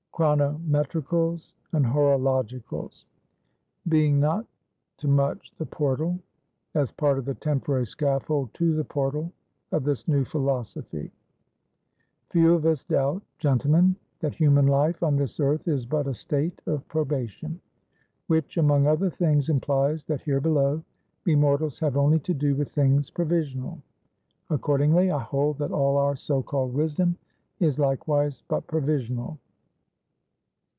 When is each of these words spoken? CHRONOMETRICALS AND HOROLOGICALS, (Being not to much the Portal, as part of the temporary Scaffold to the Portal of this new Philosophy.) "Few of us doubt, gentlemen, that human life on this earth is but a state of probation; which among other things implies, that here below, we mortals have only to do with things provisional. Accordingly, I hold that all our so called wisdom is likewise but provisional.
CHRONOMETRICALS 0.13 1.55
AND 1.71 1.83
HOROLOGICALS, 1.83 3.05
(Being 3.87 4.19
not 4.19 4.45
to 4.97 5.07
much 5.07 5.55
the 5.57 5.65
Portal, 5.65 6.19
as 6.75 6.91
part 6.91 7.17
of 7.17 7.25
the 7.25 7.33
temporary 7.33 7.87
Scaffold 7.87 8.53
to 8.53 8.75
the 8.75 8.83
Portal 8.83 9.31
of 9.71 9.83
this 9.83 10.07
new 10.07 10.23
Philosophy.) 10.23 11.09
"Few 12.29 12.53
of 12.53 12.67
us 12.67 12.83
doubt, 12.83 13.23
gentlemen, 13.39 13.95
that 14.19 14.35
human 14.35 14.67
life 14.67 15.01
on 15.01 15.15
this 15.15 15.39
earth 15.39 15.67
is 15.67 15.87
but 15.87 16.05
a 16.05 16.13
state 16.13 16.61
of 16.67 16.87
probation; 16.87 17.59
which 18.27 18.57
among 18.57 18.85
other 18.85 19.09
things 19.09 19.49
implies, 19.49 20.03
that 20.05 20.21
here 20.21 20.41
below, 20.41 20.83
we 21.25 21.35
mortals 21.35 21.79
have 21.79 21.97
only 21.97 22.19
to 22.19 22.33
do 22.35 22.53
with 22.53 22.69
things 22.69 23.09
provisional. 23.09 23.81
Accordingly, 24.51 25.09
I 25.09 25.19
hold 25.19 25.57
that 25.59 25.71
all 25.71 25.97
our 25.97 26.15
so 26.17 26.43
called 26.43 26.73
wisdom 26.75 27.17
is 27.59 27.79
likewise 27.79 28.43
but 28.47 28.67
provisional. 28.67 29.39